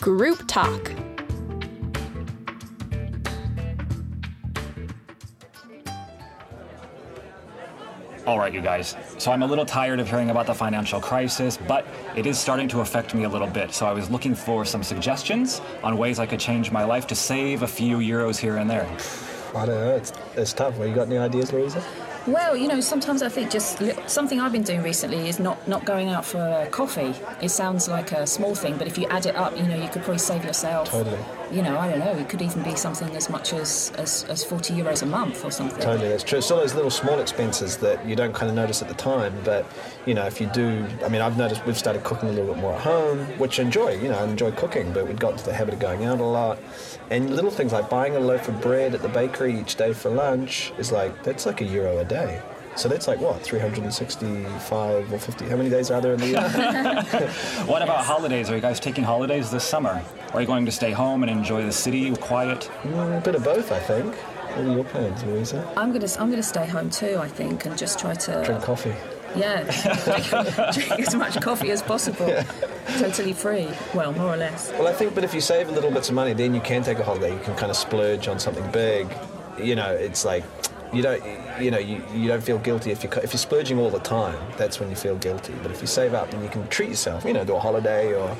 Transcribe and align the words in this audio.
Group 0.00 0.46
Talk. 0.46 0.92
All 8.24 8.38
right, 8.38 8.52
you 8.52 8.60
guys. 8.60 8.94
So 9.18 9.32
I'm 9.32 9.42
a 9.42 9.46
little 9.46 9.66
tired 9.66 9.98
of 9.98 10.08
hearing 10.08 10.30
about 10.30 10.46
the 10.46 10.54
financial 10.54 11.00
crisis, 11.00 11.58
but 11.66 11.84
it 12.14 12.26
is 12.26 12.38
starting 12.38 12.68
to 12.68 12.80
affect 12.80 13.12
me 13.12 13.24
a 13.24 13.28
little 13.28 13.48
bit. 13.48 13.74
So 13.74 13.86
I 13.86 13.92
was 13.92 14.08
looking 14.08 14.36
for 14.36 14.64
some 14.64 14.84
suggestions 14.84 15.60
on 15.82 15.98
ways 15.98 16.20
I 16.20 16.26
could 16.26 16.38
change 16.38 16.70
my 16.70 16.84
life 16.84 17.08
to 17.08 17.16
save 17.16 17.62
a 17.62 17.68
few 17.68 17.98
euros 17.98 18.38
here 18.38 18.58
and 18.58 18.70
there. 18.70 18.86
I 19.56 19.66
don't 19.66 19.74
know. 19.74 19.96
It's, 19.96 20.12
it's 20.36 20.52
tough. 20.52 20.78
Well, 20.78 20.86
you 20.86 20.94
got 20.94 21.08
any 21.08 21.18
ideas, 21.18 21.52
Louisa? 21.52 21.82
Well, 22.28 22.54
you 22.54 22.68
know, 22.68 22.82
sometimes 22.82 23.22
I 23.22 23.30
think 23.30 23.50
just 23.50 23.80
something 24.06 24.38
I've 24.38 24.52
been 24.52 24.62
doing 24.62 24.82
recently 24.82 25.30
is 25.30 25.38
not, 25.38 25.66
not 25.66 25.86
going 25.86 26.10
out 26.10 26.26
for 26.26 26.68
coffee. 26.70 27.14
It 27.40 27.48
sounds 27.48 27.88
like 27.88 28.12
a 28.12 28.26
small 28.26 28.54
thing, 28.54 28.76
but 28.76 28.86
if 28.86 28.98
you 28.98 29.06
add 29.08 29.24
it 29.24 29.34
up, 29.34 29.56
you 29.56 29.62
know, 29.62 29.76
you 29.76 29.88
could 29.88 30.02
probably 30.02 30.18
save 30.18 30.44
yourself. 30.44 30.90
Totally. 30.90 31.18
You 31.50 31.62
know, 31.62 31.78
I 31.78 31.88
don't 31.88 32.00
know. 32.00 32.12
It 32.12 32.28
could 32.28 32.42
even 32.42 32.62
be 32.62 32.76
something 32.76 33.14
as 33.16 33.30
much 33.30 33.52
as, 33.52 33.92
as, 33.96 34.24
as 34.24 34.44
40 34.44 34.74
euros 34.74 35.02
a 35.02 35.06
month 35.06 35.44
or 35.44 35.50
something. 35.50 35.80
Totally, 35.80 36.08
that's 36.08 36.22
true. 36.22 36.38
It's 36.38 36.50
all 36.50 36.58
those 36.58 36.74
little 36.74 36.90
small 36.90 37.18
expenses 37.20 37.78
that 37.78 38.04
you 38.06 38.14
don't 38.14 38.34
kind 38.34 38.50
of 38.50 38.56
notice 38.56 38.82
at 38.82 38.88
the 38.88 38.94
time, 38.94 39.34
but 39.44 39.64
you 40.04 40.14
know, 40.14 40.26
if 40.26 40.40
you 40.40 40.46
do, 40.48 40.86
I 41.04 41.08
mean, 41.08 41.22
I've 41.22 41.38
noticed 41.38 41.64
we've 41.64 41.78
started 41.78 42.04
cooking 42.04 42.28
a 42.28 42.32
little 42.32 42.52
bit 42.52 42.60
more 42.60 42.74
at 42.74 42.82
home, 42.82 43.20
which 43.38 43.58
I 43.58 43.62
enjoy. 43.62 43.92
You 44.00 44.08
know, 44.08 44.18
I 44.18 44.24
enjoy 44.24 44.52
cooking, 44.52 44.92
but 44.92 45.06
we've 45.06 45.18
got 45.18 45.32
into 45.32 45.44
the 45.44 45.54
habit 45.54 45.74
of 45.74 45.80
going 45.80 46.04
out 46.04 46.20
a 46.20 46.24
lot, 46.24 46.58
and 47.10 47.34
little 47.34 47.50
things 47.50 47.72
like 47.72 47.88
buying 47.88 48.14
a 48.16 48.20
loaf 48.20 48.48
of 48.48 48.60
bread 48.60 48.94
at 48.94 49.00
the 49.00 49.08
bakery 49.08 49.58
each 49.58 49.76
day 49.76 49.94
for 49.94 50.10
lunch 50.10 50.72
is 50.76 50.92
like 50.92 51.22
that's 51.22 51.46
like 51.46 51.60
a 51.62 51.64
euro 51.64 51.98
a 51.98 52.04
day. 52.04 52.42
So 52.76 52.88
that's 52.88 53.08
like 53.08 53.20
what 53.20 53.42
365 53.42 55.12
or 55.12 55.18
50. 55.18 55.46
How 55.46 55.56
many 55.56 55.68
days 55.68 55.90
are 55.90 56.00
there 56.00 56.12
in 56.12 56.20
the 56.20 56.28
year? 56.28 56.38
What 57.66 57.82
about 57.82 58.04
holidays? 58.04 58.50
Are 58.50 58.54
you 58.54 58.60
guys 58.60 58.78
taking 58.78 59.02
holidays 59.02 59.50
this 59.50 59.64
summer? 59.64 60.04
Or 60.32 60.38
are 60.38 60.40
you 60.40 60.46
going 60.46 60.66
to 60.66 60.72
stay 60.72 60.90
home 60.90 61.22
and 61.22 61.30
enjoy 61.30 61.64
the 61.64 61.72
city 61.72 62.14
quiet? 62.16 62.70
Mm, 62.82 63.18
a 63.18 63.20
bit 63.20 63.34
of 63.34 63.44
both, 63.44 63.72
I 63.72 63.78
think. 63.78 64.14
What 64.14 64.58
are 64.66 64.72
your 64.72 64.84
plans, 64.84 65.22
Louisa? 65.24 65.72
I'm 65.76 65.92
gonna 65.92 66.08
I'm 66.18 66.30
gonna 66.30 66.42
stay 66.42 66.66
home 66.66 66.90
too, 66.90 67.18
I 67.18 67.28
think, 67.28 67.64
and 67.66 67.76
just 67.78 67.98
try 67.98 68.14
to 68.14 68.42
Drink 68.44 68.62
coffee. 68.62 68.94
yeah 69.36 69.62
drink, 70.04 70.26
drink 70.88 71.00
as 71.06 71.14
much 71.14 71.40
coffee 71.40 71.70
as 71.70 71.82
possible, 71.82 72.26
totally 72.98 73.34
free. 73.34 73.68
Well, 73.94 74.12
more 74.12 74.32
or 74.34 74.36
less. 74.36 74.70
Well, 74.72 74.88
I 74.88 74.92
think, 74.94 75.14
but 75.14 75.22
if 75.22 75.34
you 75.34 75.40
save 75.40 75.68
a 75.68 75.72
little 75.72 75.90
bits 75.90 76.08
of 76.08 76.14
money, 76.14 76.32
then 76.32 76.54
you 76.54 76.60
can 76.62 76.82
take 76.82 76.98
a 76.98 77.04
holiday. 77.04 77.32
You 77.32 77.40
can 77.40 77.54
kind 77.56 77.70
of 77.70 77.76
splurge 77.76 78.26
on 78.26 78.38
something 78.38 78.68
big. 78.72 79.06
You 79.62 79.76
know, 79.76 79.90
it's 79.92 80.24
like 80.24 80.44
you 80.92 81.02
don't, 81.02 81.22
you 81.60 81.70
know, 81.70 81.78
you, 81.78 82.02
you 82.14 82.26
don't 82.26 82.42
feel 82.42 82.58
guilty 82.58 82.90
if 82.90 83.04
you 83.04 83.10
if 83.22 83.32
you're 83.32 83.38
splurging 83.38 83.78
all 83.78 83.90
the 83.90 84.00
time. 84.00 84.36
That's 84.56 84.80
when 84.80 84.88
you 84.88 84.96
feel 84.96 85.16
guilty. 85.16 85.54
But 85.62 85.70
if 85.70 85.80
you 85.82 85.86
save 85.86 86.14
up, 86.14 86.30
then 86.30 86.42
you 86.42 86.48
can 86.48 86.66
treat 86.68 86.88
yourself. 86.88 87.24
You 87.24 87.34
know, 87.34 87.44
do 87.44 87.54
a 87.54 87.60
holiday 87.60 88.14
or, 88.14 88.34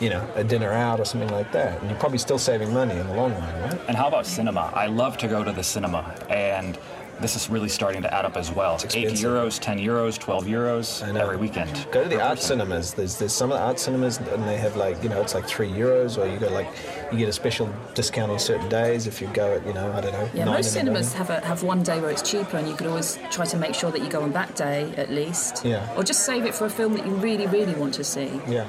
you 0.00 0.10
know, 0.10 0.26
a 0.34 0.42
dinner 0.42 0.72
out 0.72 0.98
or 0.98 1.04
something 1.04 1.28
like 1.30 1.52
that. 1.52 1.78
And 1.80 1.90
you're 1.90 1.98
probably 2.00 2.18
still 2.18 2.38
saving 2.38 2.72
money 2.72 2.96
in 2.96 3.06
the 3.06 3.14
long 3.14 3.32
run, 3.32 3.60
right? 3.62 3.80
And 3.88 3.96
how 3.96 4.08
about 4.08 4.26
cinema? 4.26 4.72
I 4.74 4.86
love 4.86 5.18
to 5.18 5.28
go 5.28 5.44
to 5.44 5.52
the 5.52 5.62
cinema, 5.62 6.14
and 6.30 6.78
this 7.20 7.36
is 7.36 7.50
really 7.50 7.68
starting 7.68 8.00
to 8.02 8.14
add 8.14 8.24
up 8.24 8.36
as 8.36 8.50
well. 8.50 8.76
Eight 8.94 9.08
euros, 9.10 9.58
ten 9.60 9.78
euros, 9.78 10.18
twelve 10.18 10.46
euros 10.46 11.06
every 11.16 11.36
weekend. 11.36 11.86
Go 11.92 12.02
to 12.02 12.08
the 12.08 12.20
art 12.20 12.36
person. 12.36 12.58
cinemas. 12.58 12.94
There's 12.94 13.18
there's 13.18 13.32
some 13.32 13.52
of 13.52 13.58
the 13.58 13.64
art 13.64 13.78
cinemas, 13.78 14.16
and 14.18 14.48
they 14.48 14.56
have 14.56 14.76
like 14.76 15.02
you 15.02 15.10
know 15.10 15.20
it's 15.20 15.34
like 15.34 15.46
three 15.46 15.68
euros, 15.68 16.16
or 16.16 16.26
you 16.26 16.38
go 16.38 16.48
like 16.48 16.68
you 17.12 17.18
get 17.18 17.28
a 17.28 17.32
special 17.32 17.68
discount 17.94 18.32
on 18.32 18.38
certain 18.38 18.68
days 18.68 19.06
if 19.06 19.20
you 19.20 19.28
go 19.28 19.54
at 19.56 19.66
you 19.66 19.74
know 19.74 19.92
I 19.92 20.00
don't 20.00 20.12
know. 20.12 20.30
Yeah, 20.32 20.44
nine 20.44 20.54
most 20.54 20.68
in 20.68 20.72
cinemas 20.72 21.14
morning. 21.14 21.26
have 21.26 21.42
a, 21.42 21.46
have 21.46 21.62
one 21.62 21.82
day 21.82 22.00
where 22.00 22.10
it's 22.10 22.22
cheaper, 22.28 22.56
and 22.56 22.66
you 22.66 22.74
could 22.74 22.86
always 22.86 23.18
try 23.30 23.44
to 23.44 23.56
make 23.58 23.74
sure 23.74 23.90
that 23.90 24.00
you 24.00 24.08
go 24.08 24.22
on 24.22 24.32
that 24.32 24.56
day 24.56 24.92
at 24.96 25.10
least. 25.10 25.64
Yeah. 25.64 25.94
Or 25.96 26.02
just 26.02 26.24
save 26.24 26.46
it 26.46 26.54
for 26.54 26.64
a 26.64 26.70
film 26.70 26.94
that 26.94 27.04
you 27.06 27.14
really, 27.16 27.46
really 27.46 27.74
want 27.74 27.92
to 27.94 28.04
see. 28.04 28.40
Yeah. 28.48 28.66